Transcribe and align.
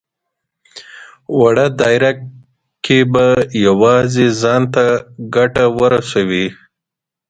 وړه 1.39 1.65
دايره 1.79 2.11
کې 2.85 2.99
به 3.13 3.25
يوازې 3.65 4.27
ځان 4.41 4.61
ته 4.73 4.85
ګټه 5.35 5.65
ورسوي. 5.79 6.47